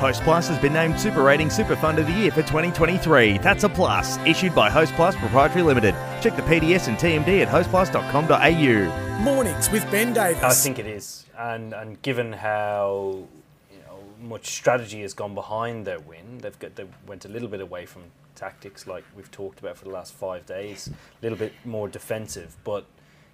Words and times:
Host 0.00 0.22
Plus 0.22 0.48
has 0.48 0.58
been 0.58 0.72
named 0.72 0.98
Super 0.98 1.22
Rating 1.22 1.50
Super 1.50 1.76
Fund 1.76 1.98
of 1.98 2.06
the 2.06 2.12
Year 2.12 2.30
for 2.30 2.42
2023. 2.42 3.36
That's 3.38 3.64
a 3.64 3.68
plus. 3.68 4.16
Issued 4.26 4.54
by 4.54 4.70
Host 4.70 4.94
Plus 4.94 5.14
Proprietary 5.16 5.62
Limited. 5.62 5.94
Check 6.22 6.36
the 6.36 6.42
PDS 6.42 6.88
and 6.88 6.96
TMD 6.96 7.42
at 7.42 7.48
hostplus.com.au. 7.48 9.20
Mornings 9.20 9.70
with 9.70 9.90
Ben 9.90 10.14
Davis. 10.14 10.42
I 10.42 10.52
think 10.54 10.78
it 10.78 10.86
is, 10.86 11.26
and 11.36 11.74
and 11.74 12.00
given 12.00 12.32
how 12.32 13.26
you 13.70 13.78
know 13.86 13.98
much 14.26 14.46
strategy 14.46 15.02
has 15.02 15.12
gone 15.12 15.34
behind 15.34 15.86
their 15.86 16.00
win, 16.00 16.38
they've 16.38 16.58
got 16.58 16.76
they 16.76 16.86
went 17.06 17.26
a 17.26 17.28
little 17.28 17.48
bit 17.48 17.60
away 17.60 17.84
from 17.84 18.04
tactics 18.34 18.86
like 18.86 19.04
we've 19.14 19.30
talked 19.30 19.58
about 19.58 19.76
for 19.76 19.84
the 19.84 19.90
last 19.90 20.14
five 20.14 20.46
days, 20.46 20.88
a 20.88 21.22
little 21.22 21.36
bit 21.36 21.52
more 21.66 21.88
defensive, 21.88 22.56
but 22.64 22.86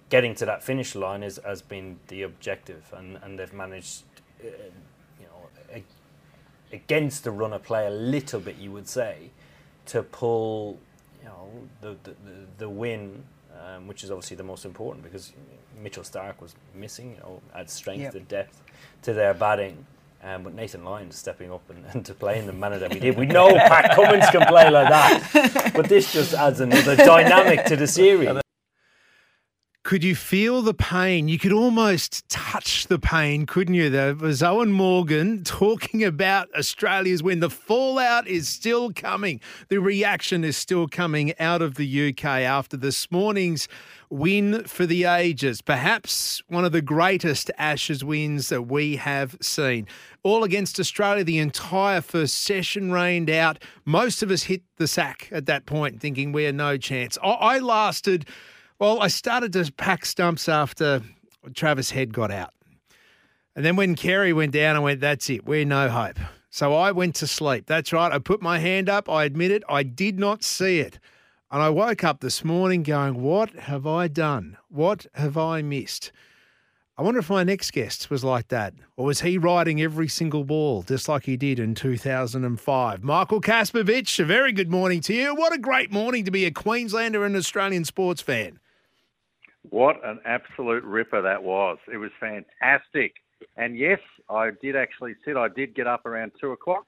getting 0.09 0.35
to 0.35 0.45
that 0.45 0.63
finish 0.63 0.95
line 0.95 1.23
is, 1.23 1.39
has 1.45 1.61
been 1.61 1.99
the 2.07 2.21
objective, 2.23 2.91
and, 2.95 3.17
and 3.23 3.37
they've 3.39 3.53
managed, 3.53 4.03
uh, 4.41 4.47
you 5.19 5.25
know, 5.25 5.49
a, 5.73 5.83
against 6.75 7.23
the 7.23 7.31
runner 7.31 7.59
play 7.59 7.87
a 7.87 7.91
little 7.91 8.39
bit, 8.39 8.57
you 8.57 8.71
would 8.71 8.87
say, 8.87 9.31
to 9.87 10.03
pull, 10.03 10.79
you 11.21 11.27
know, 11.29 11.49
the 11.81 11.95
the, 12.03 12.15
the, 12.57 12.69
win, 12.69 13.23
um, 13.65 13.87
which 13.87 14.03
is 14.03 14.11
obviously 14.11 14.37
the 14.37 14.43
most 14.43 14.65
important 14.65 15.03
because 15.03 15.33
Mitchell 15.81 16.03
Starc 16.03 16.39
was 16.41 16.55
missing, 16.73 17.11
you 17.11 17.17
know, 17.21 17.41
add 17.55 17.69
strength 17.69 18.01
Yep. 18.01 18.15
and 18.15 18.27
depth 18.27 18.61
to 19.03 19.13
their 19.13 19.33
batting. 19.33 19.85
Um, 20.23 20.41
but 20.43 20.55
Nathan 20.55 20.83
Lyon's 20.83 21.15
stepping 21.15 21.51
up 21.53 21.61
and, 21.69 21.85
and 21.93 22.03
to 22.05 22.13
play 22.15 22.39
in 22.39 22.47
the 22.47 22.53
manner 22.53 22.79
that 22.79 22.91
we 22.91 22.99
did. 22.99 23.15
We 23.15 23.27
know 23.27 23.53
Pat 23.55 23.95
Cummins 23.95 24.27
can 24.31 24.47
play 24.47 24.67
like 24.69 24.89
that, 24.89 25.71
but 25.75 25.87
this 25.87 26.11
just 26.11 26.33
adds 26.33 26.59
another 26.59 26.95
dynamic 26.95 27.65
to 27.65 27.75
the 27.75 27.85
series. 27.87 28.29
Could 29.87 30.03
you 30.03 30.15
feel 30.15 30.61
the 30.61 30.73
pain? 30.73 31.29
You 31.29 31.39
could 31.39 31.53
almost 31.53 32.27
touch 32.27 32.87
the 32.87 32.99
pain, 32.99 33.45
couldn't 33.45 33.73
you? 33.73 33.89
There 33.89 34.13
was 34.13 34.41
Eoin 34.41 34.71
Morgan 34.71 35.45
talking 35.45 36.03
about 36.03 36.49
Australia's 36.53 37.23
win. 37.23 37.39
The 37.39 37.49
fallout 37.49 38.27
is 38.27 38.49
still 38.49 38.91
coming. 38.91 39.39
The 39.69 39.77
reaction 39.77 40.43
is 40.43 40.57
still 40.57 40.89
coming 40.89 41.33
out 41.39 41.61
of 41.61 41.75
the 41.75 42.09
UK 42.09 42.25
after 42.25 42.75
this 42.75 43.09
morning's 43.09 43.69
win 44.09 44.65
for 44.65 44.85
the 44.85 45.05
ages. 45.05 45.61
Perhaps 45.61 46.41
one 46.49 46.65
of 46.65 46.73
the 46.73 46.81
greatest 46.81 47.49
Ashes 47.57 48.03
wins 48.03 48.49
that 48.49 48.63
we 48.63 48.97
have 48.97 49.37
seen. 49.39 49.87
All 50.21 50.43
against 50.43 50.81
Australia, 50.81 51.23
the 51.23 51.37
entire 51.37 52.01
first 52.01 52.39
session 52.39 52.91
rained 52.91 53.29
out. 53.29 53.63
Most 53.85 54.21
of 54.21 54.31
us 54.31 54.43
hit 54.43 54.63
the 54.75 54.87
sack 54.89 55.29
at 55.31 55.45
that 55.45 55.65
point, 55.65 56.01
thinking 56.01 56.33
we 56.33 56.43
had 56.43 56.55
no 56.55 56.75
chance. 56.75 57.17
I, 57.23 57.29
I 57.29 57.59
lasted. 57.59 58.27
Well, 58.79 59.01
I 59.01 59.07
started 59.07 59.53
to 59.53 59.71
pack 59.71 60.05
stumps 60.05 60.47
after 60.47 61.01
Travis 61.55 61.89
Head 61.89 62.13
got 62.13 62.29
out. 62.29 62.53
And 63.55 63.65
then 63.65 63.75
when 63.75 63.95
Carey 63.95 64.33
went 64.33 64.51
down, 64.51 64.75
I 64.75 64.79
went, 64.79 65.01
that's 65.01 65.29
it. 65.31 65.45
We're 65.47 65.65
no 65.65 65.89
hope. 65.89 66.19
So 66.51 66.75
I 66.75 66.91
went 66.91 67.15
to 67.15 67.27
sleep. 67.27 67.65
That's 67.65 67.91
right. 67.91 68.11
I 68.11 68.19
put 68.19 68.39
my 68.39 68.59
hand 68.59 68.87
up. 68.87 69.09
I 69.09 69.23
admit 69.23 69.49
it. 69.49 69.63
I 69.67 69.81
did 69.81 70.19
not 70.19 70.43
see 70.43 70.79
it. 70.79 70.99
And 71.49 71.63
I 71.63 71.69
woke 71.69 72.03
up 72.03 72.19
this 72.19 72.43
morning 72.45 72.83
going, 72.83 73.21
what 73.21 73.51
have 73.51 73.87
I 73.87 74.07
done? 74.07 74.57
What 74.69 75.07
have 75.15 75.37
I 75.37 75.63
missed? 75.63 76.11
I 76.99 77.01
wonder 77.01 77.19
if 77.19 77.29
my 77.29 77.43
next 77.43 77.71
guest 77.71 78.09
was 78.09 78.23
like 78.23 78.47
that, 78.47 78.73
or 78.95 79.05
was 79.05 79.21
he 79.21 79.37
riding 79.37 79.79
every 79.79 80.07
single 80.07 80.43
ball 80.43 80.81
just 80.81 81.07
like 81.07 81.25
he 81.25 81.37
did 81.37 81.59
in 81.59 81.75
2005? 81.75 83.03
Michael 83.03 83.39
Kasprowicz, 83.39 84.19
a 84.19 84.25
very 84.25 84.51
good 84.51 84.71
morning 84.71 85.01
to 85.01 85.13
you. 85.13 85.35
What 85.35 85.53
a 85.53 85.59
great 85.59 85.91
morning 85.91 86.25
to 86.25 86.31
be 86.31 86.45
a 86.45 86.51
Queenslander 86.51 87.23
and 87.23 87.35
Australian 87.35 87.85
sports 87.85 88.21
fan. 88.21 88.59
What 89.69 89.97
an 90.05 90.19
absolute 90.25 90.83
ripper 90.83 91.21
that 91.21 91.43
was. 91.43 91.77
It 91.91 91.97
was 91.97 92.11
fantastic. 92.19 93.15
And 93.55 93.77
yes, 93.77 93.99
I 94.29 94.49
did 94.61 94.75
actually 94.75 95.15
sit, 95.25 95.37
I 95.37 95.47
did 95.47 95.75
get 95.75 95.87
up 95.87 96.05
around 96.05 96.31
two 96.39 96.51
o'clock. 96.51 96.85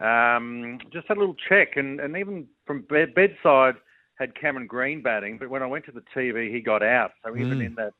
Um, 0.00 0.78
just 0.92 1.06
had 1.08 1.16
a 1.16 1.20
little 1.20 1.36
check, 1.48 1.76
and, 1.76 2.00
and 2.00 2.16
even 2.16 2.46
from 2.66 2.82
bed, 2.82 3.14
bedside, 3.14 3.76
had 4.18 4.38
Cameron 4.38 4.66
Green 4.66 5.02
batting. 5.02 5.38
But 5.38 5.48
when 5.50 5.62
I 5.62 5.66
went 5.66 5.84
to 5.86 5.92
the 5.92 6.02
TV, 6.14 6.52
he 6.52 6.60
got 6.60 6.82
out. 6.82 7.12
So 7.24 7.36
even 7.36 7.58
Mm. 7.58 7.66
in 7.66 7.74
that 7.76 7.92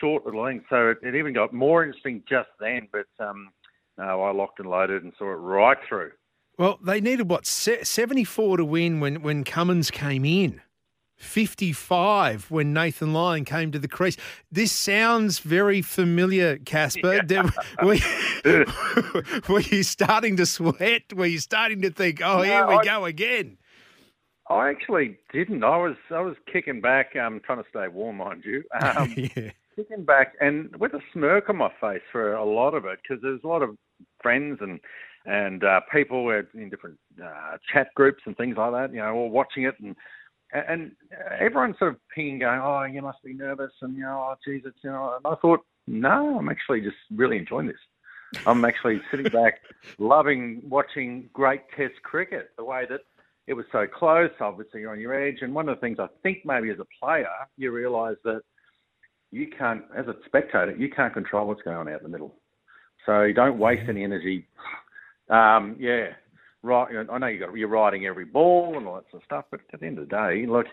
short 0.00 0.24
little 0.24 0.44
inning, 0.46 0.64
so 0.68 0.90
it, 0.90 0.98
it 1.02 1.14
even 1.14 1.32
got 1.32 1.52
more 1.52 1.84
interesting 1.84 2.22
just 2.28 2.48
then. 2.58 2.88
But 2.92 3.06
um, 3.24 3.50
no, 3.98 4.22
I 4.22 4.32
locked 4.32 4.60
and 4.60 4.70
loaded 4.70 5.04
and 5.04 5.12
saw 5.18 5.30
it 5.32 5.36
right 5.36 5.78
through. 5.88 6.12
Well, 6.58 6.78
they 6.82 7.00
needed 7.00 7.28
what 7.28 7.46
74 7.46 8.56
to 8.58 8.64
win 8.64 9.00
when 9.00 9.22
when 9.22 9.44
Cummins 9.44 9.90
came 9.90 10.24
in. 10.24 10.60
55 11.20 12.50
when 12.50 12.72
Nathan 12.72 13.12
Lyon 13.12 13.44
came 13.44 13.70
to 13.72 13.78
the 13.78 13.88
crease. 13.88 14.16
This 14.50 14.72
sounds 14.72 15.38
very 15.38 15.82
familiar, 15.82 16.56
Casper. 16.58 17.22
Did- 17.22 17.50
Were, 17.82 17.94
you, 17.94 18.64
were 19.48 19.60
you 19.60 19.82
starting 19.82 20.36
to 20.38 20.46
sweat? 20.46 21.12
Were 21.14 21.26
you 21.26 21.38
starting 21.38 21.82
to 21.82 21.90
think, 21.90 22.20
oh, 22.24 22.42
here 22.42 22.66
we 22.66 22.74
I- 22.74 22.84
go 22.84 23.04
again? 23.04 23.58
I 24.48 24.68
actually 24.68 25.16
didn't. 25.32 25.62
I 25.62 25.76
was 25.76 25.94
I 26.10 26.20
was 26.20 26.34
kicking 26.52 26.80
back, 26.80 27.14
um, 27.14 27.40
trying 27.46 27.62
to 27.62 27.68
stay 27.70 27.86
warm, 27.86 28.16
mind 28.16 28.42
you. 28.44 28.64
Um, 28.82 29.14
yeah. 29.16 29.50
kicking 29.76 30.04
back 30.04 30.34
and 30.40 30.74
with 30.76 30.92
a 30.94 31.00
smirk 31.12 31.48
on 31.48 31.56
my 31.56 31.70
face 31.80 32.02
for 32.10 32.32
a 32.34 32.44
lot 32.44 32.74
of 32.74 32.84
it 32.84 32.98
because 33.00 33.22
there's 33.22 33.40
a 33.44 33.46
lot 33.46 33.62
of 33.62 33.76
friends 34.20 34.58
and 34.60 34.80
and 35.24 35.62
uh, 35.62 35.80
people 35.92 36.24
were 36.24 36.48
in 36.54 36.68
different 36.68 36.98
uh, 37.24 37.58
chat 37.72 37.94
groups 37.94 38.22
and 38.26 38.36
things 38.36 38.56
like 38.56 38.72
that, 38.72 38.90
you 38.92 38.98
know, 38.98 39.12
all 39.14 39.30
watching 39.30 39.62
it 39.64 39.76
and 39.78 39.94
and 40.52 40.92
everyone's 41.38 41.78
sort 41.78 41.92
of 41.92 42.00
pinging, 42.14 42.40
going, 42.40 42.60
"Oh, 42.60 42.82
you 42.84 43.02
must 43.02 43.22
be 43.22 43.32
nervous," 43.32 43.72
and 43.82 43.96
you 43.96 44.02
know, 44.02 44.30
"Oh, 44.30 44.34
geez, 44.44 44.62
it's 44.64 44.78
you 44.82 44.90
know." 44.90 45.16
And 45.16 45.32
I 45.32 45.36
thought, 45.40 45.60
no, 45.86 46.38
I'm 46.38 46.48
actually 46.48 46.80
just 46.80 46.96
really 47.14 47.38
enjoying 47.38 47.66
this. 47.66 47.76
I'm 48.46 48.64
actually 48.64 49.00
sitting 49.10 49.30
back, 49.32 49.60
loving 49.98 50.62
watching 50.68 51.28
great 51.32 51.62
Test 51.76 52.02
cricket. 52.02 52.50
The 52.56 52.64
way 52.64 52.86
that 52.88 53.00
it 53.46 53.54
was 53.54 53.66
so 53.72 53.86
close, 53.86 54.30
obviously 54.40 54.80
you're 54.80 54.92
on 54.92 55.00
your 55.00 55.14
edge. 55.14 55.38
And 55.40 55.54
one 55.54 55.68
of 55.68 55.76
the 55.76 55.80
things 55.80 55.98
I 55.98 56.08
think 56.22 56.38
maybe 56.44 56.70
as 56.70 56.78
a 56.78 56.86
player, 57.04 57.26
you 57.56 57.72
realise 57.72 58.16
that 58.24 58.42
you 59.32 59.48
can't, 59.56 59.82
as 59.96 60.06
a 60.06 60.14
spectator, 60.26 60.74
you 60.76 60.88
can't 60.90 61.12
control 61.12 61.48
what's 61.48 61.62
going 61.62 61.76
on 61.76 61.88
out 61.88 62.00
in 62.00 62.04
the 62.04 62.08
middle. 62.08 62.36
So 63.06 63.22
you 63.22 63.34
don't 63.34 63.58
waste 63.58 63.88
any 63.88 64.04
energy. 64.04 64.46
Um, 65.28 65.76
yeah, 65.78 66.08
right. 66.62 66.88
I 67.10 67.18
know 67.18 67.26
you 67.26 67.38
got 67.38 67.54
you're 67.56 67.68
riding 67.68 68.06
every 68.06 68.24
ball 68.24 68.76
and 68.76 68.86
all 68.86 68.96
that 68.96 69.04
sort 69.10 69.22
of 69.22 69.26
stuff, 69.26 69.44
but 69.50 69.60
at 69.72 69.80
the 69.80 69.86
end 69.86 69.98
of 69.98 70.08
the 70.08 70.16
day, 70.16 70.46
look, 70.46 70.66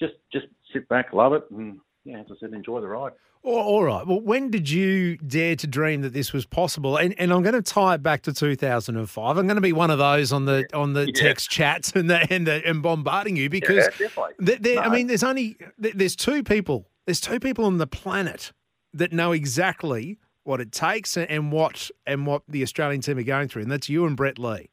just 0.00 0.14
just 0.32 0.46
sit 0.72 0.88
back, 0.88 1.12
love 1.12 1.32
it, 1.32 1.44
and 1.50 1.78
yeah, 2.04 2.20
as 2.20 2.26
I 2.30 2.34
said, 2.40 2.52
enjoy 2.52 2.80
the 2.80 2.88
ride. 2.88 3.12
All- 3.42 3.84
right. 3.84 4.04
Well, 4.04 4.20
when 4.20 4.50
did 4.50 4.68
you 4.68 5.18
dare 5.18 5.54
to 5.56 5.68
dream 5.68 6.00
that 6.02 6.12
this 6.12 6.32
was 6.32 6.44
possible? 6.44 6.96
And, 6.96 7.14
and 7.16 7.32
I'm 7.32 7.42
going 7.42 7.54
to 7.54 7.62
tie 7.62 7.94
it 7.94 8.02
back 8.02 8.22
to 8.22 8.32
2005. 8.32 9.36
I'm 9.38 9.46
going 9.46 9.54
to 9.54 9.60
be 9.60 9.72
one 9.72 9.92
of 9.92 9.98
those 9.98 10.32
on 10.32 10.46
the 10.46 10.66
on 10.74 10.94
the 10.94 11.06
Yeah. 11.06 11.12
text 11.14 11.48
chats 11.48 11.92
and 11.92 12.10
the, 12.10 12.26
and 12.32 12.44
the, 12.44 12.66
and 12.66 12.82
bombarding 12.82 13.36
you 13.36 13.48
because 13.48 13.88
yeah, 14.00 14.08
there, 14.38 14.80
I 14.80 14.86
No. 14.86 14.90
mean, 14.90 15.06
there's 15.06 15.22
only 15.22 15.56
there's 15.78 16.16
two 16.16 16.42
people. 16.42 16.88
There's 17.04 17.20
two 17.20 17.38
people 17.38 17.64
on 17.66 17.78
the 17.78 17.86
planet 17.86 18.52
that 18.94 19.12
know 19.12 19.30
exactly 19.30 20.18
what 20.42 20.60
it 20.60 20.72
takes 20.72 21.16
and 21.16 21.52
what 21.52 21.88
and 22.04 22.26
what 22.26 22.42
the 22.48 22.62
Australian 22.64 23.00
team 23.00 23.16
are 23.18 23.22
going 23.22 23.46
through, 23.46 23.62
and 23.62 23.70
that's 23.70 23.88
you 23.88 24.06
and 24.06 24.16
Brett 24.16 24.40
Lee. 24.40 24.70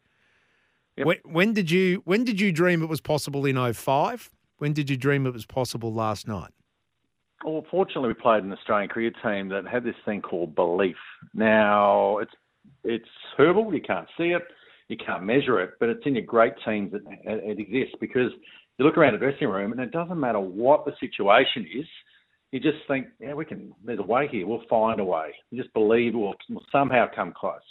Yep. 0.98 1.08
When, 1.08 1.18
when 1.26 1.54
did 1.54 1.72
you 1.72 2.02
when 2.06 2.24
did 2.24 2.40
you 2.40 2.52
dream 2.52 2.84
it 2.84 2.90
was 2.90 3.02
possible 3.02 3.46
in 3.46 3.74
05? 3.74 4.30
When 4.58 4.74
did 4.74 4.90
you 4.90 4.98
dream 4.98 5.26
it 5.26 5.34
was 5.34 5.46
possible 5.46 5.94
last 5.94 6.28
night? 6.28 6.52
Well, 7.44 7.66
fortunately, 7.70 8.10
we 8.10 8.14
played 8.14 8.44
an 8.44 8.54
Australian 8.54 8.90
cricket 8.90 9.16
team 9.22 9.50
that 9.50 9.68
had 9.68 9.84
this 9.84 9.96
thing 10.06 10.22
called 10.22 10.56
belief. 10.56 10.96
Now, 11.34 12.20
it's 12.20 12.32
it's 12.84 13.10
herbal. 13.38 13.74
You 13.74 13.82
can't 13.82 14.08
see 14.18 14.28
it, 14.30 14.44
you 14.88 14.98
can't 14.98 15.24
measure 15.24 15.62
it, 15.62 15.72
but 15.80 15.90
it's 15.90 16.06
in 16.06 16.16
your 16.16 16.26
great 16.26 16.54
teams 16.66 16.92
that 16.92 17.02
it, 17.26 17.58
it 17.58 17.60
exists 17.60 17.96
because 18.00 18.32
you 18.78 18.86
look 18.86 18.98
around 18.98 19.14
the 19.14 19.20
dressing 19.20 19.48
room 19.48 19.72
and 19.72 19.82
it 19.82 19.92
doesn't 19.92 20.20
matter 20.20 20.40
what 20.40 20.86
the 20.86 20.94
situation 21.00 21.68
is. 21.74 21.86
You 22.52 22.60
just 22.60 22.78
think, 22.88 23.08
yeah, 23.20 23.34
we 23.34 23.46
can. 23.46 23.74
There's 23.84 24.00
a 24.00 24.04
way 24.04 24.28
here. 24.32 24.46
We'll 24.46 24.64
find 24.70 25.00
a 25.00 25.04
way. 25.04 25.34
You 25.50 25.62
just 25.62 25.74
believe 25.74 26.14
we'll, 26.14 26.36
we'll 26.50 26.64
somehow 26.72 27.08
come 27.14 27.34
close. 27.36 27.62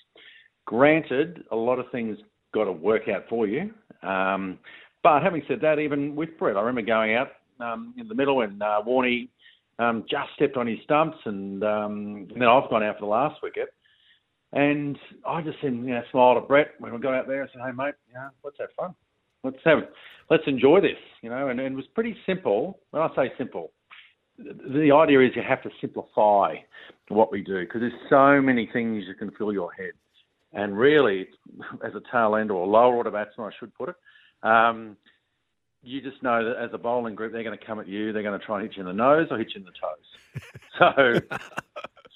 Granted, 0.66 1.44
a 1.52 1.56
lot 1.56 1.78
of 1.78 1.86
things 1.92 2.19
got 2.52 2.64
to 2.64 2.72
work 2.72 3.08
out 3.08 3.25
for 3.28 3.46
you. 3.46 3.70
Um, 4.02 4.58
but 5.02 5.22
having 5.22 5.43
said 5.49 5.60
that, 5.62 5.78
even 5.78 6.14
with 6.14 6.38
Brett, 6.38 6.56
I 6.56 6.60
remember 6.60 6.82
going 6.82 7.14
out 7.14 7.28
um, 7.60 7.94
in 7.99 8.08
the 8.08 8.14
middle 8.14 8.43
and 8.43 8.62
uh, 8.62 8.81
Warney 8.87 9.28
um, 9.78 10.04
just 10.08 10.28
stepped 10.37 10.56
on 10.56 10.66
his 10.66 10.78
stumps, 10.84 11.19
and, 11.25 11.64
um, 11.64 12.26
and 12.31 12.40
then 12.40 12.49
I've 12.49 12.70
gone 12.70 12.82
out 12.82 12.96
for 12.96 13.06
the 13.06 13.10
last 13.10 13.43
wicket. 13.43 13.69
And 14.52 14.99
I 15.26 15.40
just 15.40 15.62
you 15.62 15.70
know, 15.70 16.02
smiled 16.10 16.37
at 16.37 16.49
Brett 16.49 16.72
when 16.78 16.93
we 16.93 17.00
got 17.00 17.14
out 17.14 17.26
there 17.26 17.40
and 17.40 17.50
said, 17.52 17.62
"Hey 17.64 17.72
mate, 17.75 17.94
you 18.06 18.14
know, 18.14 18.28
let's 18.44 18.58
have 18.60 18.69
fun. 18.76 18.94
Let's 19.43 19.56
have, 19.64 19.78
let's 20.28 20.43
enjoy 20.46 20.82
this." 20.82 20.98
You 21.22 21.31
know, 21.31 21.48
and, 21.48 21.58
and 21.58 21.72
it 21.72 21.76
was 21.76 21.87
pretty 21.94 22.14
simple. 22.26 22.81
When 22.90 23.02
I 23.02 23.08
say 23.16 23.32
simple, 23.38 23.72
the 24.38 24.93
idea 24.94 25.20
is 25.22 25.31
you 25.34 25.43
have 25.43 25.62
to 25.62 25.70
simplify 25.81 26.56
what 27.08 27.32
we 27.32 27.43
do 27.43 27.60
because 27.60 27.81
there's 27.81 27.93
so 28.10 28.43
many 28.43 28.69
things 28.72 29.05
you 29.06 29.14
can 29.14 29.31
fill 29.38 29.55
your 29.55 29.72
head. 29.72 29.93
And 30.52 30.76
really, 30.76 31.28
as 31.84 31.94
a 31.94 32.02
tail 32.12 32.37
end 32.37 32.50
or 32.50 32.64
a 32.64 32.69
lower 32.69 32.94
order 32.94 33.10
batsman, 33.10 33.50
I 33.52 33.56
should 33.58 33.75
put 33.75 33.90
it, 33.90 33.96
um, 34.43 34.96
you 35.82 36.00
just 36.00 36.22
know 36.22 36.44
that 36.44 36.62
as 36.62 36.70
a 36.72 36.78
bowling 36.78 37.14
group, 37.14 37.32
they're 37.32 37.43
going 37.43 37.58
to 37.58 37.64
come 37.64 37.81
at 37.81 37.88
you. 37.88 38.12
They're 38.12 38.22
going 38.22 38.38
to 38.38 38.44
try 38.44 38.60
and 38.60 38.69
hit 38.69 38.76
you 38.76 38.82
in 38.82 38.87
the 38.87 38.93
nose 38.93 39.28
or 39.31 39.38
hit 39.38 39.52
you 39.54 39.60
in 39.60 39.66
the 39.66 39.72
toes. 39.72 40.49
so, 40.78 41.38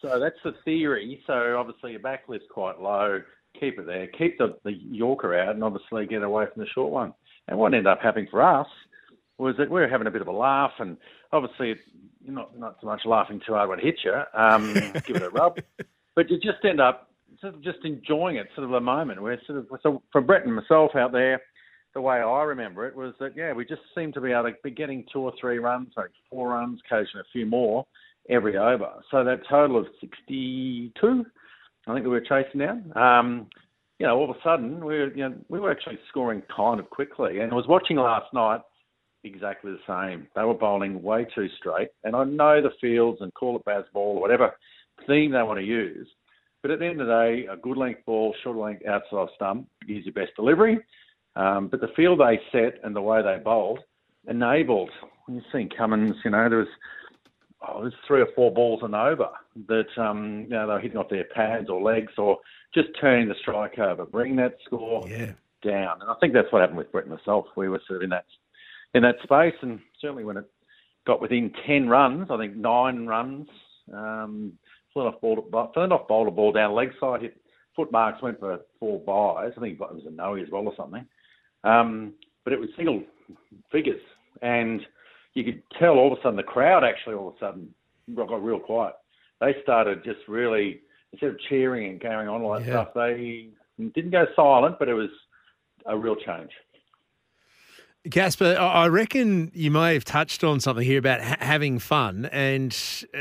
so 0.01 0.21
that's 0.21 0.39
the 0.45 0.55
theory. 0.65 1.21
So 1.27 1.57
obviously 1.59 1.93
your 1.93 2.01
back 2.01 2.29
lift's 2.29 2.47
quite 2.51 2.81
low. 2.81 3.21
Keep 3.59 3.81
it 3.81 3.87
there. 3.87 4.07
Keep 4.07 4.39
the, 4.39 4.57
the 4.65 4.73
Yorker 4.73 5.37
out, 5.37 5.55
and 5.55 5.65
obviously 5.65 6.07
get 6.07 6.23
away 6.23 6.45
from 6.53 6.63
the 6.63 6.69
short 6.69 6.93
one. 6.93 7.15
And 7.49 7.59
what 7.59 7.75
ended 7.75 7.87
up 7.87 8.01
happening 8.01 8.29
for 8.31 8.43
us 8.43 8.69
was 9.39 9.57
that 9.59 9.71
we 9.71 9.81
were 9.81 9.89
having 9.89 10.07
a 10.07 10.11
bit 10.11 10.23
of 10.23 10.29
a 10.29 10.33
laugh, 10.33 10.73
and 10.79 10.97
obviously 11.33 11.75
not 12.25 12.57
not 12.59 12.77
so 12.81 12.87
much 12.87 13.03
laughing 13.05 13.41
too 13.47 13.55
hard 13.55 13.71
when 13.71 13.79
it 13.79 13.85
hit 13.85 13.99
you. 14.05 14.15
Um, 14.35 14.75
give 15.07 15.17
it 15.17 15.23
a 15.23 15.31
rub, 15.31 15.59
but 16.15 16.31
you 16.31 16.39
just 16.39 16.65
end 16.65 16.81
up 16.81 17.11
sort 17.41 17.55
of 17.55 17.63
just 17.63 17.79
enjoying 17.85 18.37
it, 18.37 18.49
sort 18.55 18.67
of 18.67 18.73
a 18.73 18.81
moment. 18.81 19.23
We're 19.23 19.41
sort 19.47 19.59
of 19.59 19.67
so 19.83 20.03
for 20.13 20.21
Brett 20.21 20.45
and 20.45 20.55
myself 20.55 20.93
out 20.95 21.13
there 21.13 21.41
the 21.95 22.01
way 22.03 22.17
I 22.17 22.43
remember 22.43 22.87
it 22.87 22.95
was 22.95 23.15
that 23.21 23.35
yeah, 23.35 23.55
we 23.55 23.65
just 23.65 23.81
seemed 23.95 24.13
to 24.15 24.21
be 24.21 24.31
able 24.31 24.45
to 24.45 24.53
be 24.63 24.71
getting 24.71 25.05
two 25.11 25.21
or 25.21 25.33
three 25.41 25.59
runs, 25.59 25.89
like 25.97 26.11
four 26.31 26.51
runs, 26.51 26.79
occasionally 26.85 27.21
a 27.23 27.33
few 27.33 27.47
more 27.47 27.87
every 28.29 28.57
over. 28.57 28.91
So 29.11 29.25
that 29.25 29.41
total 29.49 29.79
of 29.79 29.87
62, 30.01 31.25
I 31.87 31.95
think 31.95 32.05
we 32.05 32.11
were 32.11 32.21
chasing 32.21 32.61
down. 32.61 32.93
Um, 32.97 33.47
you 33.99 34.07
know, 34.07 34.17
all 34.17 34.31
of 34.31 34.37
a 34.37 34.41
sudden 34.45 34.85
we 34.85 34.99
were, 34.99 35.15
you 35.15 35.29
know, 35.29 35.35
we 35.49 35.59
were 35.59 35.71
actually 35.71 35.99
scoring 36.11 36.43
kind 36.55 36.81
of 36.81 36.91
quickly. 36.91 37.41
And 37.41 37.51
I 37.51 37.55
was 37.55 37.67
watching 37.67 37.97
last 37.97 38.27
night, 38.35 38.61
exactly 39.25 39.73
the 39.73 39.79
same. 39.87 40.27
They 40.37 40.43
were 40.43 40.55
bowling 40.55 41.03
way 41.03 41.27
too 41.35 41.49
straight. 41.59 41.89
And 42.05 42.15
I 42.15 42.25
know 42.25 42.61
the 42.61 42.71
fields 42.81 43.19
and 43.21 43.33
call 43.33 43.57
it 43.57 43.65
Bazball 43.65 43.95
or 43.95 44.21
whatever 44.21 44.53
theme 45.07 45.33
they 45.33 45.43
want 45.43 45.59
to 45.61 45.65
use. 45.65 46.09
But 46.67 46.73
at 46.73 46.79
the 46.81 46.87
end 46.87 47.01
of 47.01 47.07
the 47.07 47.13
day, 47.13 47.47
a 47.47 47.57
good 47.57 47.77
length 47.77 48.05
ball, 48.07 48.35
short 48.43 48.57
length 48.57 48.85
outside 48.89 49.29
stump 49.37 49.69
is 49.89 50.05
your 50.05 50.13
best 50.15 50.33
delivery. 50.35 50.81
Um, 51.37 51.69
but 51.69 51.81
the 51.81 51.93
field 51.95 52.19
they 52.19 52.41
set 52.51 52.81
and 52.83 52.97
the 52.97 53.01
way 53.01 53.23
they 53.23 53.41
bowled 53.41 53.79
enabled. 54.29 54.91
When 55.27 55.37
you've 55.37 55.45
seen 55.53 55.69
Cummins, 55.69 56.17
you 56.25 56.33
know, 56.33 56.49
there 56.49 56.59
was 56.59 56.69
oh, 57.63 57.83
there's 57.83 57.95
three 58.09 58.21
or 58.21 58.27
four 58.35 58.53
balls 58.53 58.81
and 58.83 58.97
over 58.97 59.29
that 59.69 59.97
um, 59.97 60.47
you 60.49 60.57
know 60.57 60.67
they 60.67 60.73
were 60.73 60.81
hitting 60.81 60.97
off 60.97 61.09
their 61.09 61.27
pads 61.33 61.71
or 61.71 61.81
legs 61.81 62.15
or 62.19 62.39
just 62.75 62.89
turning 63.01 63.29
the 63.29 63.37
strike 63.41 63.79
over, 63.79 64.05
bringing 64.05 64.35
that 64.39 64.57
score 64.65 65.07
yeah. 65.09 65.35
down. 65.63 66.01
And 66.01 66.11
I 66.11 66.15
think 66.21 66.33
that's 66.33 66.51
what 66.51 66.63
happened 66.63 66.79
with 66.79 66.91
Brett 66.91 67.07
and 67.07 67.15
myself. 67.15 67.47
We 67.57 67.69
were 67.69 67.81
sort 67.87 67.99
of 67.99 68.03
in 68.03 68.11
that 68.11 68.27
in 68.93 69.05
that 69.05 69.23
space, 69.23 69.55
and 69.63 69.79
certainly 70.01 70.25
when 70.25 70.39
it 70.39 70.51
got 71.07 71.23
within 71.23 71.53
ten 71.65 71.89
runs, 71.89 72.27
I 72.29 72.37
think 72.37 72.57
nine 72.57 73.07
runs, 73.07 73.47
um, 73.95 74.55
flew 74.97 75.07
off 75.07 75.21
ball, 75.21 75.71
flew 75.75 75.83
off 75.83 76.09
ball 76.09 76.25
to 76.25 76.31
ball 76.31 76.53
down 76.53 76.75
leg 76.75 76.91
side, 76.99 77.21
hit 77.21 77.37
foot 77.75 77.93
marks, 77.93 78.23
went 78.23 78.41
for 78.41 78.61
four 78.81 78.99
byes. 79.01 79.53
I 79.57 79.61
think 79.61 79.75
it 79.75 79.81
was 79.81 80.05
a 80.07 80.11
no 80.11 80.35
as 80.37 80.49
well 80.51 80.67
or 80.67 80.73
something. 80.75 81.05
Um, 81.65 82.15
but 82.45 82.55
it 82.55 82.61
was 82.61 82.71
single 82.77 83.03
figures, 83.71 84.01
and 84.41 84.81
you 85.35 85.45
could 85.45 85.63
tell 85.79 85.99
all 85.99 86.13
of 86.13 86.19
a 86.19 86.23
sudden 86.23 86.37
the 86.37 86.43
crowd 86.43 86.83
actually 86.83 87.15
all 87.15 87.29
of 87.29 87.35
a 87.35 87.39
sudden 87.39 87.75
got 88.15 88.43
real 88.43 88.59
quiet. 88.59 88.95
They 89.41 89.55
started 89.63 90.03
just 90.03 90.21
really 90.29 90.81
instead 91.13 91.31
of 91.31 91.41
cheering 91.51 91.91
and 91.91 92.01
carrying 92.01 92.29
on 92.29 92.41
all 92.41 92.55
that 92.55 92.67
yeah. 92.67 92.85
stuff, 92.85 92.89
they 92.95 93.49
didn't 93.79 94.11
go 94.11 94.25
silent, 94.35 94.77
but 94.79 94.89
it 94.89 94.95
was 94.95 95.11
a 95.85 95.97
real 95.97 96.17
change. 96.17 96.51
Casper, 98.11 98.57
I 98.59 98.87
reckon 98.87 99.51
you 99.55 99.71
may 99.71 99.95
have 99.95 100.05
touched 100.05 100.45
on 100.45 100.61
something 100.61 100.85
here 100.85 100.99
about 100.99 101.21
ha- 101.21 101.37
having 101.41 101.79
fun. 101.79 102.27
And 102.33 102.77
uh, 103.15 103.19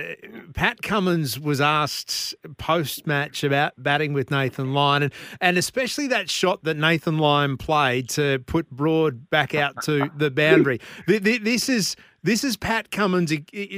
Pat 0.53 0.81
Cummins 0.81 1.39
was 1.39 1.61
asked 1.61 2.35
post 2.57 3.07
match 3.07 3.43
about 3.43 3.73
batting 3.77 4.13
with 4.13 4.31
Nathan 4.31 4.73
Lyon, 4.73 5.03
and, 5.03 5.13
and 5.41 5.57
especially 5.57 6.07
that 6.07 6.29
shot 6.29 6.63
that 6.63 6.77
Nathan 6.77 7.17
Lyon 7.17 7.57
played 7.57 8.09
to 8.09 8.39
put 8.39 8.69
Broad 8.69 9.29
back 9.29 9.55
out 9.55 9.81
to 9.83 10.09
the 10.15 10.31
boundary. 10.31 10.79
This 11.07 11.69
is. 11.69 11.95
This 12.23 12.43
is 12.43 12.57
Pat 12.57 12.89
Cummins 12.89 13.31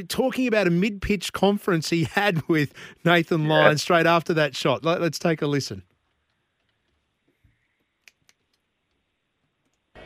talking 0.08 0.48
about 0.48 0.68
a 0.68 0.70
mid 0.70 1.02
pitch 1.02 1.34
conference 1.34 1.90
he 1.90 2.06
had 2.06 2.42
with 2.48 2.74
Nathan 3.04 3.50
Lyon 3.50 3.72
yeah. 3.72 3.76
straight 3.76 4.06
after 4.06 4.34
that 4.36 4.56
shot. 4.56 4.86
Let's 4.86 5.20
take 5.20 5.42
a 5.42 5.48
listen. 5.48 5.84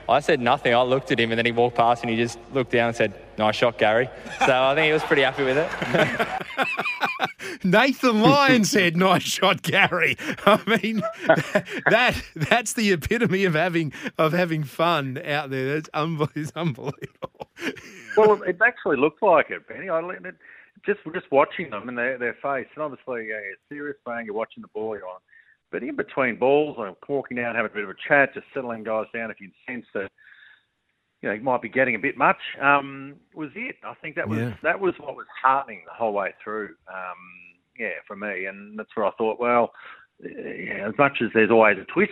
I 0.10 0.20
said 0.20 0.40
nothing. 0.40 0.74
I 0.74 0.82
looked 0.82 1.12
at 1.12 1.20
him 1.20 1.32
and 1.32 1.38
then 1.38 1.46
he 1.46 1.52
walked 1.52 1.78
past 1.78 2.04
and 2.04 2.10
he 2.10 2.18
just 2.18 2.40
looked 2.54 2.72
down 2.72 2.88
and 2.88 2.96
said, 2.98 3.14
Nice 3.38 3.56
shot, 3.56 3.78
Gary. 3.78 4.10
So 4.46 4.64
I 4.64 4.76
think 4.76 4.86
he 4.88 4.94
was 4.94 5.04
pretty 5.04 5.22
happy 5.22 5.44
with 5.44 5.58
it. 5.58 5.70
Nathan 7.64 8.22
Lyon 8.22 8.66
said, 8.66 8.98
Nice 8.98 9.24
shot, 9.24 9.62
Gary. 9.62 10.18
I 10.46 10.60
mean, 10.82 11.02
that 11.90 12.22
that's 12.36 12.74
the 12.74 12.92
epitome 12.92 13.46
of 13.46 13.54
having 13.54 13.94
of 14.18 14.34
having 14.34 14.64
fun 14.64 15.22
out 15.26 15.50
there. 15.50 15.74
That's 15.74 15.90
unbelievable. 15.94 16.94
well, 18.18 18.42
it 18.44 18.60
actually 18.62 18.98
looked 18.98 19.24
like 19.24 19.50
it, 19.50 19.68
Benny. 19.68 19.90
I 19.90 20.00
it, 20.00 20.36
just 20.86 21.00
just 21.14 21.32
watching 21.32 21.70
them 21.70 21.88
and 21.90 21.98
their 21.98 22.18
their 22.18 22.38
face, 22.42 22.68
and 22.76 22.84
obviously 22.84 23.28
yeah, 23.30 23.40
serious 23.70 23.98
bang. 24.06 24.26
You're 24.26 24.36
watching 24.36 24.62
the 24.62 24.70
ball 24.70 24.96
you're 24.98 25.08
on 25.08 25.20
but 25.72 25.84
in 25.84 25.96
between 25.96 26.38
balls, 26.38 26.78
I'm 26.80 26.96
walking 27.08 27.38
down, 27.38 27.56
having 27.56 27.72
a 27.72 27.74
bit 27.74 27.84
of 27.84 27.90
a 27.90 27.96
chat, 28.08 28.34
just 28.34 28.48
settling 28.54 28.84
guys 28.84 29.06
down 29.14 29.32
if 29.32 29.40
you 29.40 29.50
sense 29.68 29.86
that 29.94 30.10
you 31.22 31.30
know, 31.30 31.36
you 31.36 31.42
might 31.42 31.62
be 31.62 31.70
getting 31.70 31.96
a 31.96 32.00
bit 32.00 32.18
much. 32.18 32.40
Um, 32.62 33.16
was 33.36 33.50
it? 33.56 33.76
I 33.84 33.94
think 34.02 34.16
that 34.16 34.28
was 34.28 34.40
yeah. 34.40 34.54
that 34.64 34.80
was 34.80 34.94
what 35.00 35.16
was 35.16 35.28
heartening 35.42 35.84
the 35.86 35.94
whole 35.94 36.14
way 36.14 36.34
through. 36.44 36.70
Um, 36.88 37.18
yeah, 37.78 38.02
for 38.08 38.16
me, 38.16 38.46
and 38.46 38.78
that's 38.78 38.90
where 38.96 39.06
I 39.06 39.12
thought, 39.18 39.40
well, 39.40 39.72
yeah, 40.20 40.88
as 40.88 40.94
much 40.98 41.20
as 41.22 41.30
there's 41.34 41.52
always 41.52 41.78
a 41.78 41.86
twist, 41.86 42.12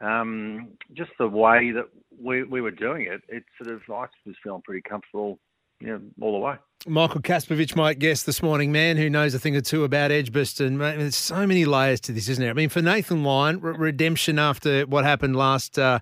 um, 0.00 0.70
just 0.92 1.10
the 1.18 1.28
way 1.28 1.70
that 1.70 1.88
we 2.20 2.42
we 2.42 2.60
were 2.60 2.72
doing 2.72 3.02
it, 3.02 3.22
it 3.28 3.44
sort 3.62 3.74
of 3.74 3.82
I 3.88 4.06
was 4.26 4.36
feeling 4.42 4.62
pretty 4.62 4.82
comfortable, 4.82 5.38
you 5.82 5.88
know, 5.88 6.00
all 6.20 6.32
the 6.32 6.38
way. 6.38 6.56
Michael 6.86 7.20
Kasprowicz, 7.20 7.76
my 7.76 7.94
guest 7.94 8.26
this 8.26 8.42
morning, 8.42 8.72
man 8.72 8.96
who 8.96 9.08
knows 9.08 9.34
a 9.34 9.38
thing 9.38 9.54
or 9.54 9.60
two 9.60 9.84
about 9.84 10.10
Edgbaston. 10.10 10.78
There's 10.78 11.14
so 11.14 11.46
many 11.46 11.64
layers 11.64 12.00
to 12.02 12.12
this, 12.12 12.28
isn't 12.28 12.42
there? 12.42 12.50
I 12.50 12.54
mean, 12.54 12.68
for 12.68 12.82
Nathan 12.82 13.22
Lyon, 13.22 13.60
re- 13.60 13.74
redemption 13.76 14.38
after 14.38 14.84
what 14.86 15.04
happened 15.04 15.36
last 15.36 15.78
uh, 15.78 16.00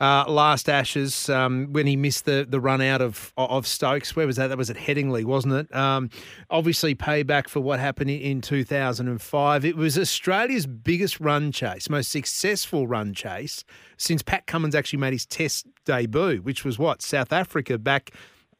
uh, 0.00 0.24
last 0.26 0.68
Ashes 0.68 1.28
um, 1.28 1.68
when 1.72 1.86
he 1.86 1.96
missed 1.96 2.24
the, 2.24 2.46
the 2.48 2.60
run 2.60 2.80
out 2.80 3.02
of 3.02 3.32
of 3.36 3.66
Stokes. 3.66 4.16
Where 4.16 4.26
was 4.26 4.36
that? 4.36 4.48
That 4.48 4.58
was 4.58 4.70
at 4.70 4.76
Headingley, 4.76 5.24
wasn't 5.24 5.54
it? 5.54 5.74
Um, 5.76 6.08
obviously, 6.50 6.94
payback 6.94 7.48
for 7.48 7.60
what 7.60 7.78
happened 7.78 8.10
in 8.10 8.40
2005. 8.40 9.64
It 9.64 9.76
was 9.76 9.98
Australia's 9.98 10.66
biggest 10.66 11.20
run 11.20 11.52
chase, 11.52 11.90
most 11.90 12.10
successful 12.10 12.86
run 12.86 13.12
chase 13.12 13.64
since 13.98 14.22
Pat 14.22 14.46
Cummins 14.46 14.74
actually 14.74 14.98
made 14.98 15.12
his 15.12 15.26
Test 15.26 15.66
debut, 15.84 16.38
which 16.38 16.64
was 16.64 16.78
what 16.78 17.02
South 17.02 17.32
Africa 17.32 17.78
back 17.78 18.12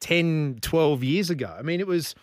10, 0.03 0.59
12 0.61 1.03
years 1.03 1.29
ago. 1.29 1.55
I 1.57 1.61
mean, 1.61 1.79
it 1.79 1.87
was, 1.87 2.13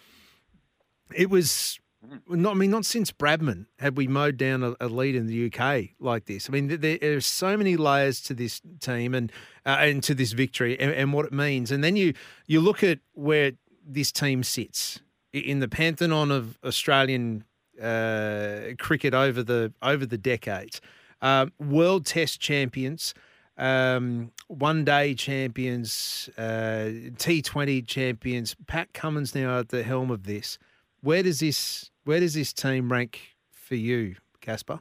it 1.14 1.30
was, 1.30 1.80
not, 2.28 2.50
I 2.52 2.54
mean, 2.54 2.70
not 2.70 2.84
since 2.84 3.10
Bradman 3.10 3.64
had 3.78 3.96
we 3.96 4.06
mowed 4.06 4.37
down 4.37 4.62
a, 4.62 4.75
a 4.80 4.88
lead 4.88 5.14
in 5.14 5.26
the 5.26 5.46
UK 5.46 5.90
like 5.99 6.26
this. 6.26 6.49
I 6.49 6.52
mean, 6.52 6.68
there, 6.68 6.99
there, 6.99 7.16
are 7.16 7.22
so 7.22 7.56
many 7.56 7.78
layers 7.78 8.20
to 8.22 8.34
this 8.34 8.60
team 8.80 9.14
and 9.14 9.32
uh, 9.64 9.78
and 9.80 10.02
to 10.04 10.14
this 10.14 10.32
victory 10.32 10.78
and, 10.78 10.92
and 10.92 11.14
what 11.14 11.25
it 11.25 11.32
means. 11.32 11.70
And 11.70 11.82
then 11.82 11.96
you 11.96 12.12
you 12.46 12.60
look 12.60 12.84
at 12.84 12.99
where 13.14 13.52
this 13.87 14.12
team 14.12 14.42
sits 14.42 15.00
in 15.32 15.60
the 15.60 15.68
pantheon 15.68 16.30
of 16.30 16.58
Australian 16.64 17.44
uh, 17.80 18.75
cricket 18.78 19.14
over 19.14 19.42
the 19.42 19.72
over 19.82 20.04
the 20.04 20.18
decades. 20.18 20.80
Um, 21.22 21.52
world 21.58 22.06
Test 22.06 22.40
champions, 22.40 23.14
um, 23.61 24.33
one 24.49 24.85
day 24.85 25.14
champions, 25.14 26.31
uh, 26.38 26.88
T20 27.17 27.87
champions. 27.87 28.57
Pat 28.67 28.93
Cummins 28.95 29.35
now 29.35 29.59
at 29.59 29.69
the 29.69 29.83
helm 29.83 30.11
of 30.11 30.25
this. 30.25 30.59
Where 31.02 31.23
does 31.23 31.40
this 31.40 31.90
where 32.05 32.21
does 32.21 32.35
this 32.35 32.52
team 32.52 32.90
rank 32.90 33.21
for 33.52 33.75
you, 33.75 34.17
Casper? 34.40 34.81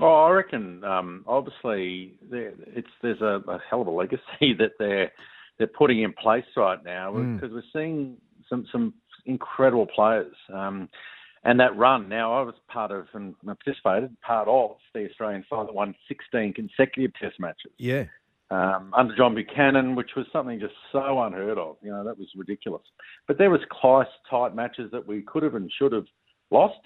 Oh, 0.00 0.24
I 0.24 0.30
reckon 0.30 0.82
um, 0.82 1.24
obviously 1.26 2.14
it's 2.30 2.88
there's 3.02 3.20
a, 3.20 3.42
a, 3.48 3.58
hell 3.68 3.82
of 3.82 3.86
a 3.86 3.90
legacy 3.90 4.22
that 4.58 4.72
they're 4.78 5.12
they're 5.58 5.66
putting 5.66 6.02
in 6.02 6.12
place 6.14 6.44
right 6.56 6.82
now 6.84 7.12
because 7.12 7.50
mm. 7.50 7.54
we're 7.54 7.62
seeing 7.72 8.16
some 8.48 8.66
some 8.72 8.94
incredible 9.26 9.86
players. 9.86 10.34
Um, 10.52 10.88
and 11.44 11.58
that 11.60 11.76
run, 11.76 12.08
now 12.08 12.32
I 12.32 12.42
was 12.42 12.54
part 12.68 12.90
of 12.90 13.06
and 13.14 13.34
participated, 13.44 14.16
part 14.20 14.48
of 14.48 14.76
the 14.94 15.08
Australian 15.08 15.44
side 15.48 15.66
that 15.68 15.74
won 15.74 15.94
16 16.08 16.52
consecutive 16.54 17.12
Test 17.14 17.38
matches. 17.38 17.72
Yeah. 17.78 18.04
um, 18.50 18.92
under 18.96 19.14
John 19.16 19.34
Buchanan, 19.34 19.94
which 19.94 20.10
was 20.16 20.26
something 20.32 20.58
just 20.58 20.74
so 20.90 21.22
unheard 21.22 21.58
of. 21.58 21.76
You 21.82 21.90
know, 21.90 22.04
that 22.04 22.18
was 22.18 22.28
ridiculous. 22.34 22.82
But 23.26 23.38
there 23.38 23.50
was 23.50 23.60
close, 23.70 24.06
tight 24.28 24.54
matches 24.54 24.90
that 24.92 25.06
we 25.06 25.22
could 25.22 25.42
have 25.42 25.54
and 25.54 25.70
should 25.78 25.92
have 25.92 26.06
lost, 26.50 26.80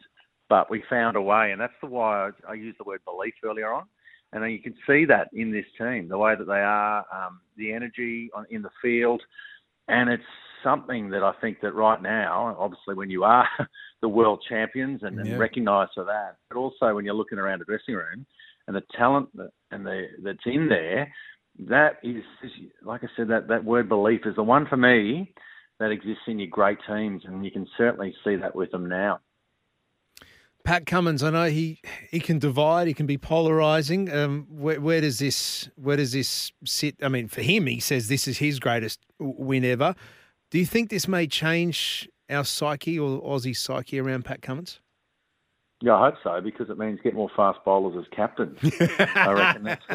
but 0.48 0.70
we 0.70 0.82
found 0.90 1.16
a 1.16 1.22
way, 1.22 1.52
and 1.52 1.60
that's 1.60 1.72
the 1.80 1.88
why 1.88 2.28
I, 2.28 2.50
I 2.50 2.54
used 2.54 2.78
the 2.78 2.84
word 2.84 3.00
belief 3.04 3.34
earlier 3.44 3.72
on. 3.72 3.84
And 4.32 4.50
you 4.50 4.60
can 4.60 4.74
see 4.86 5.04
that 5.06 5.28
in 5.34 5.52
this 5.52 5.66
team, 5.78 6.08
the 6.08 6.18
way 6.18 6.34
that 6.34 6.46
they 6.46 6.52
are, 6.60 7.04
um, 7.12 7.40
the 7.56 7.72
energy 7.72 8.30
on, 8.34 8.46
in 8.50 8.62
the 8.62 8.70
field, 8.80 9.22
and 9.88 10.08
it's 10.08 10.22
something 10.62 11.10
that 11.10 11.22
I 11.22 11.32
think 11.40 11.60
that 11.62 11.74
right 11.74 12.00
now, 12.00 12.56
obviously, 12.58 12.94
when 12.94 13.10
you 13.10 13.24
are 13.24 13.48
the 14.02 14.08
world 14.08 14.44
champions 14.48 15.00
and, 15.02 15.18
and 15.18 15.38
recognised 15.38 15.92
for 15.94 16.04
that, 16.04 16.36
but 16.48 16.58
also 16.58 16.94
when 16.94 17.04
you're 17.04 17.14
looking 17.14 17.38
around 17.38 17.60
the 17.60 17.64
dressing 17.64 17.94
room 17.94 18.26
and 18.66 18.76
the 18.76 18.82
talent 18.96 19.28
that, 19.36 19.50
and 19.70 19.84
the 19.84 20.06
that's 20.22 20.46
in 20.46 20.68
there, 20.68 21.12
that 21.68 21.98
is, 22.02 22.22
like 22.82 23.04
I 23.04 23.08
said, 23.16 23.28
that, 23.28 23.48
that 23.48 23.64
word 23.64 23.88
belief 23.88 24.22
is 24.24 24.36
the 24.36 24.42
one 24.42 24.66
for 24.66 24.76
me 24.76 25.32
that 25.78 25.90
exists 25.90 26.22
in 26.26 26.38
your 26.38 26.48
great 26.48 26.78
teams, 26.86 27.22
and 27.24 27.44
you 27.44 27.50
can 27.50 27.66
certainly 27.76 28.14
see 28.24 28.36
that 28.36 28.54
with 28.54 28.70
them 28.70 28.88
now. 28.88 29.20
Pat 30.64 30.86
Cummins, 30.86 31.24
I 31.24 31.30
know 31.30 31.46
he 31.46 31.80
he 32.10 32.20
can 32.20 32.38
divide, 32.38 32.86
he 32.86 32.94
can 32.94 33.06
be 33.06 33.18
polarizing. 33.18 34.12
Um, 34.12 34.46
where, 34.48 34.80
where, 34.80 35.00
does 35.00 35.18
this 35.18 35.68
where 35.74 35.96
does 35.96 36.12
this 36.12 36.52
sit? 36.64 36.96
I 37.02 37.08
mean, 37.08 37.26
for 37.26 37.42
him, 37.42 37.66
he 37.66 37.80
says 37.80 38.06
this 38.06 38.28
is 38.28 38.38
his 38.38 38.60
greatest 38.60 39.00
win 39.18 39.64
ever. 39.64 39.96
Do 40.52 40.58
you 40.58 40.66
think 40.66 40.90
this 40.90 41.08
may 41.08 41.26
change 41.26 42.10
our 42.28 42.44
psyche 42.44 42.98
or 42.98 43.22
Aussie 43.22 43.56
psyche 43.56 43.98
around 43.98 44.26
Pat 44.26 44.42
Cummins? 44.42 44.80
Yeah, 45.80 45.94
I 45.94 46.10
hope 46.10 46.16
so 46.22 46.42
because 46.42 46.68
it 46.68 46.76
means 46.76 47.00
get 47.02 47.14
more 47.14 47.30
fast 47.34 47.60
bowlers 47.64 47.96
as 47.98 48.04
captains. 48.14 48.58
I 49.16 49.32
reckon 49.32 49.62
that's 49.62 49.86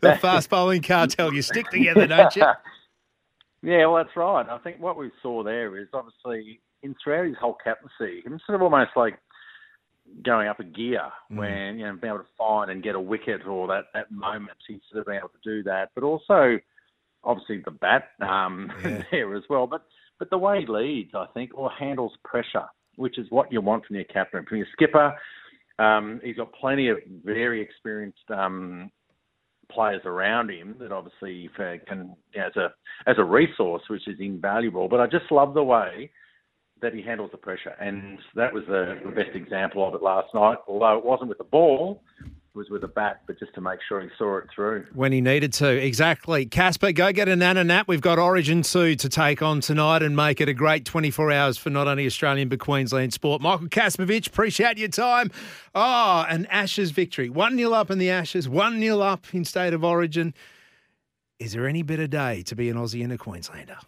the, 0.00 0.16
fast 0.22 0.48
bowling 0.48 0.80
cartel. 0.80 1.34
You 1.34 1.42
stick 1.42 1.68
together, 1.68 2.06
don't 2.06 2.34
you? 2.36 2.42
yeah, 3.62 3.84
well, 3.84 3.96
that's 3.96 4.16
right. 4.16 4.48
I 4.48 4.56
think 4.60 4.80
what 4.80 4.96
we 4.96 5.10
saw 5.20 5.44
there 5.44 5.76
is 5.76 5.88
obviously 5.92 6.60
in 6.82 6.96
throughout 7.04 7.26
his 7.26 7.36
whole 7.38 7.58
captaincy, 7.62 8.22
him 8.24 8.40
sort 8.46 8.56
of 8.56 8.62
almost 8.62 8.92
like 8.96 9.18
going 10.24 10.48
up 10.48 10.58
a 10.58 10.64
gear 10.64 11.02
mm. 11.30 11.36
when 11.36 11.78
you 11.78 11.84
know 11.84 11.94
being 12.00 12.14
able 12.14 12.24
to 12.24 12.30
find 12.38 12.70
and 12.70 12.82
get 12.82 12.94
a 12.94 13.00
wicket 13.00 13.46
or 13.46 13.66
that 13.66 13.88
that 13.92 14.10
moment. 14.10 14.56
He's 14.66 14.80
sort 14.90 15.00
of 15.00 15.06
been 15.06 15.16
able 15.16 15.28
to 15.28 15.34
do 15.44 15.62
that, 15.64 15.90
but 15.94 16.02
also 16.02 16.58
obviously 17.24 17.62
the 17.64 17.70
bat 17.70 18.10
um, 18.20 18.70
yeah. 18.84 19.02
there 19.10 19.34
as 19.36 19.44
well. 19.48 19.66
But 19.66 19.82
but 20.18 20.30
the 20.30 20.38
way 20.38 20.60
he 20.60 20.66
leads, 20.66 21.12
I 21.14 21.26
think, 21.32 21.52
or 21.54 21.70
handles 21.70 22.12
pressure 22.24 22.66
which 22.98 23.18
is 23.18 23.26
what 23.30 23.50
you 23.50 23.60
want 23.60 23.86
from 23.86 23.96
your 23.96 24.04
captain. 24.04 24.44
From 24.46 24.58
your 24.58 24.66
skipper, 24.72 25.14
um, 25.78 26.20
he's 26.22 26.36
got 26.36 26.52
plenty 26.52 26.88
of 26.88 26.98
very 27.24 27.62
experienced 27.62 28.28
um, 28.28 28.90
players 29.70 30.02
around 30.04 30.50
him 30.50 30.74
that 30.80 30.92
obviously 30.92 31.48
can 31.56 32.14
as 32.36 32.54
a 32.56 32.68
as 33.06 33.16
a 33.18 33.24
resource, 33.24 33.82
which 33.88 34.06
is 34.08 34.16
invaluable. 34.20 34.88
But 34.88 35.00
I 35.00 35.06
just 35.06 35.30
love 35.30 35.54
the 35.54 35.62
way 35.62 36.10
that 36.82 36.92
he 36.92 37.02
handles 37.02 37.30
the 37.30 37.38
pressure, 37.38 37.74
and 37.80 38.18
that 38.34 38.52
was 38.52 38.64
the, 38.68 38.98
the 39.04 39.10
best 39.10 39.34
example 39.34 39.86
of 39.86 39.94
it 39.94 40.02
last 40.02 40.34
night. 40.34 40.58
Although 40.66 40.98
it 40.98 41.04
wasn't 41.04 41.28
with 41.28 41.38
the 41.38 41.44
ball, 41.44 42.02
was 42.58 42.68
with 42.68 42.82
a 42.82 42.88
bat, 42.88 43.22
but 43.26 43.38
just 43.38 43.54
to 43.54 43.60
make 43.60 43.78
sure 43.88 44.00
he 44.00 44.08
saw 44.18 44.36
it 44.38 44.44
through. 44.54 44.84
When 44.92 45.12
he 45.12 45.20
needed 45.20 45.52
to, 45.54 45.68
exactly. 45.68 46.44
Casper, 46.44 46.90
go 46.90 47.12
get 47.12 47.28
a 47.28 47.36
nana 47.36 47.62
nap. 47.62 47.86
We've 47.86 48.00
got 48.00 48.18
Origin 48.18 48.62
2 48.62 48.96
to 48.96 49.08
take 49.08 49.40
on 49.42 49.60
tonight 49.60 50.02
and 50.02 50.16
make 50.16 50.40
it 50.40 50.48
a 50.48 50.52
great 50.52 50.84
24 50.84 51.30
hours 51.30 51.56
for 51.56 51.70
not 51.70 51.86
only 51.86 52.04
Australian 52.04 52.48
but 52.48 52.58
Queensland 52.58 53.14
sport. 53.14 53.40
Michael 53.40 53.68
Kasprowicz, 53.68 54.26
appreciate 54.26 54.76
your 54.76 54.88
time. 54.88 55.30
Oh, 55.72 56.26
an 56.28 56.46
Ashes 56.46 56.90
victory. 56.90 57.30
1 57.30 57.56
0 57.56 57.72
up 57.72 57.92
in 57.92 57.98
the 57.98 58.10
Ashes, 58.10 58.48
1 58.48 58.80
0 58.80 59.00
up 59.00 59.32
in 59.32 59.44
State 59.44 59.72
of 59.72 59.84
Origin. 59.84 60.34
Is 61.38 61.52
there 61.52 61.68
any 61.68 61.82
better 61.82 62.08
day 62.08 62.42
to 62.42 62.56
be 62.56 62.68
an 62.68 62.76
Aussie 62.76 63.04
and 63.04 63.12
a 63.12 63.18
Queenslander? 63.18 63.78